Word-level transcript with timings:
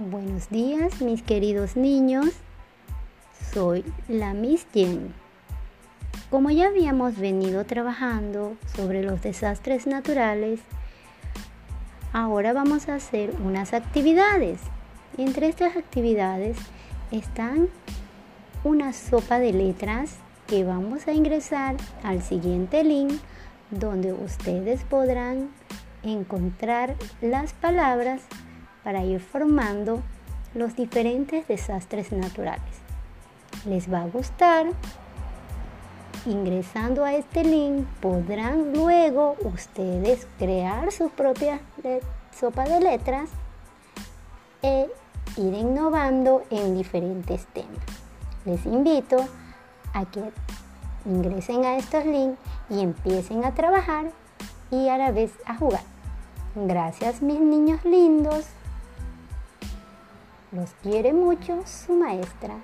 Buenos 0.00 0.50
días, 0.50 1.00
mis 1.00 1.22
queridos 1.22 1.76
niños. 1.76 2.26
Soy 3.52 3.84
la 4.08 4.34
Miss 4.34 4.66
Jen. 4.74 5.14
Como 6.30 6.50
ya 6.50 6.66
habíamos 6.66 7.16
venido 7.16 7.64
trabajando 7.64 8.56
sobre 8.74 9.04
los 9.04 9.22
desastres 9.22 9.86
naturales, 9.86 10.58
ahora 12.12 12.52
vamos 12.52 12.88
a 12.88 12.96
hacer 12.96 13.36
unas 13.44 13.72
actividades. 13.72 14.58
Entre 15.16 15.46
estas 15.46 15.76
actividades 15.76 16.56
están 17.12 17.68
una 18.64 18.92
sopa 18.92 19.38
de 19.38 19.52
letras 19.52 20.16
que 20.48 20.64
vamos 20.64 21.06
a 21.06 21.12
ingresar 21.12 21.76
al 22.02 22.20
siguiente 22.20 22.82
link 22.82 23.12
donde 23.70 24.12
ustedes 24.12 24.82
podrán 24.82 25.50
encontrar 26.02 26.96
las 27.20 27.52
palabras 27.52 28.22
para 28.84 29.02
ir 29.02 29.18
formando 29.20 30.02
los 30.54 30.76
diferentes 30.76 31.48
desastres 31.48 32.12
naturales. 32.12 32.62
Les 33.66 33.92
va 33.92 34.02
a 34.02 34.06
gustar. 34.06 34.66
Ingresando 36.26 37.04
a 37.04 37.14
este 37.14 37.44
link 37.44 37.86
podrán 38.00 38.72
luego 38.72 39.36
ustedes 39.42 40.26
crear 40.38 40.92
su 40.92 41.10
propia 41.10 41.60
sopa 42.32 42.64
de 42.64 42.80
letras 42.80 43.28
e 44.62 44.88
ir 45.36 45.54
innovando 45.54 46.42
en 46.50 46.76
diferentes 46.76 47.46
temas. 47.46 47.84
Les 48.44 48.64
invito 48.64 49.16
a 49.92 50.04
que 50.06 50.32
ingresen 51.04 51.64
a 51.64 51.76
estos 51.76 52.06
links 52.06 52.38
y 52.70 52.80
empiecen 52.80 53.44
a 53.44 53.54
trabajar 53.54 54.10
y 54.70 54.88
a 54.88 54.96
la 54.96 55.10
vez 55.10 55.32
a 55.46 55.56
jugar. 55.56 55.82
Gracias 56.54 57.20
mis 57.20 57.40
niños 57.40 57.84
lindos. 57.84 58.46
Los 60.54 60.70
quiere 60.84 61.12
mucho 61.12 61.62
su 61.66 61.94
maestra. 61.94 62.54